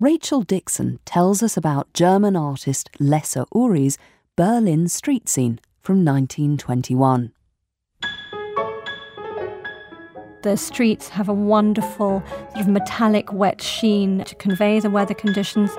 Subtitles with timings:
[0.00, 3.98] Rachel Dixon tells us about German artist Lesser Ury's
[4.34, 7.32] Berlin street scene from 1921.
[10.42, 15.70] The streets have a wonderful sort of metallic wet sheen to convey the weather conditions.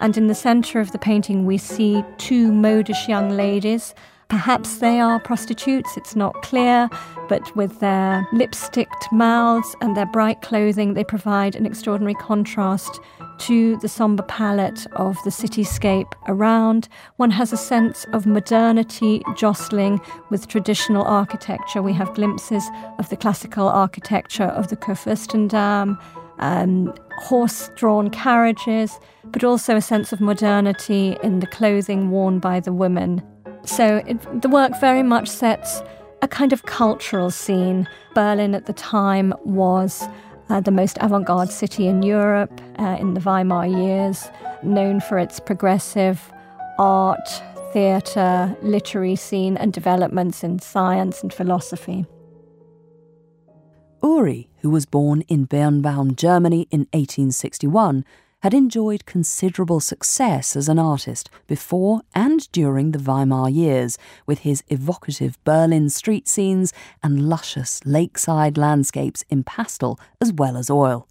[0.00, 3.94] And in the centre of the painting, we see two modish young ladies.
[4.28, 6.88] Perhaps they are prostitutes, it's not clear,
[7.28, 13.00] but with their lipsticked mouths and their bright clothing, they provide an extraordinary contrast
[13.38, 16.88] to the somber palette of the cityscape around.
[17.16, 21.80] One has a sense of modernity jostling with traditional architecture.
[21.80, 22.68] We have glimpses
[22.98, 26.00] of the classical architecture of the Kurfürstendamm,
[26.40, 32.58] um, horse drawn carriages, but also a sense of modernity in the clothing worn by
[32.58, 33.22] the women.
[33.66, 35.82] So it, the work very much sets
[36.22, 37.88] a kind of cultural scene.
[38.14, 40.08] Berlin at the time was
[40.48, 44.28] uh, the most avant garde city in Europe uh, in the Weimar years,
[44.62, 46.32] known for its progressive
[46.78, 52.06] art, theatre, literary scene, and developments in science and philosophy.
[54.02, 58.04] Ury, who was born in Birnbaum, Germany in 1861,
[58.42, 64.62] had enjoyed considerable success as an artist before and during the Weimar years, with his
[64.68, 71.08] evocative Berlin street scenes and luscious lakeside landscapes in pastel as well as oil.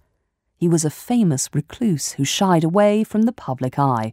[0.56, 4.12] He was a famous recluse who shied away from the public eye,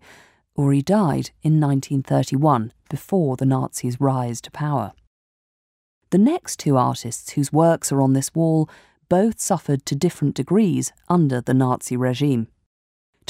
[0.56, 4.92] or he died in 1931 before the Nazis' rise to power.
[6.10, 8.70] The next two artists whose works are on this wall
[9.10, 12.48] both suffered to different degrees under the Nazi regime.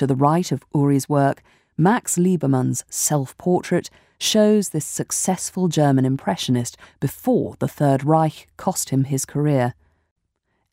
[0.03, 1.41] To the right of Ury's work,
[1.77, 9.05] Max Liebermann's self portrait shows this successful German impressionist before the Third Reich cost him
[9.05, 9.75] his career.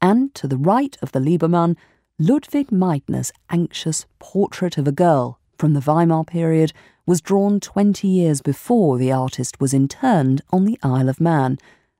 [0.02, 1.76] And to the right of the Liebermann,
[2.18, 6.72] Ludwig Meidner's anxious portrait of a girl from the Weimar period
[7.06, 11.56] was drawn 20 years before the artist was interned on the Isle of Man,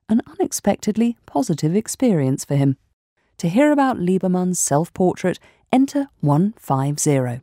[0.09, 2.75] an unexpectedly positive experience for him.
[3.37, 5.39] To hear about Liebermann's self portrait,
[5.71, 7.41] enter 150.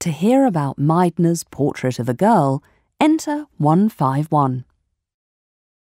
[0.00, 2.62] To hear about Meidner's portrait of a girl,
[3.00, 4.64] enter 151.